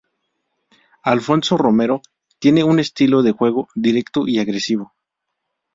[1.03, 2.01] Alfonso Romero
[2.39, 4.95] tiene un estilo de juego directo y agresivo.